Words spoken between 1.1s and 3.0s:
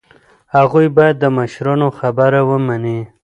د مشرانو خبره ومني.